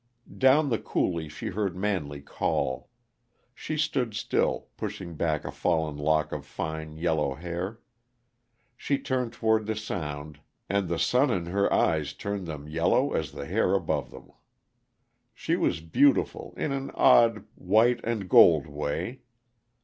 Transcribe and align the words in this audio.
Down 0.35 0.69
the 0.69 0.79
coulee 0.79 1.29
she 1.29 1.49
heard 1.49 1.75
Manley 1.77 2.21
call. 2.21 2.89
She 3.53 3.77
stood 3.77 4.15
still, 4.15 4.69
pushing 4.75 5.13
back 5.13 5.45
a 5.45 5.51
fallen 5.51 5.95
lock 5.95 6.31
of 6.31 6.43
fine, 6.43 6.97
yellow 6.97 7.35
hair. 7.35 7.81
She 8.75 8.97
turned 8.97 9.31
toward 9.31 9.67
the 9.67 9.75
sound, 9.75 10.39
and 10.67 10.89
the 10.89 10.97
sun 10.97 11.29
in 11.29 11.45
her 11.45 11.71
eyes 11.71 12.13
turned 12.13 12.47
them 12.47 12.67
yellow 12.67 13.13
as 13.13 13.31
the 13.33 13.45
hair 13.45 13.75
above 13.75 14.09
them. 14.09 14.31
She 15.35 15.55
was 15.55 15.81
beautiful, 15.81 16.55
in 16.57 16.71
an 16.71 16.89
odd, 16.95 17.45
white 17.55 17.99
and 18.03 18.27
gold 18.27 18.65
way. 18.65 19.21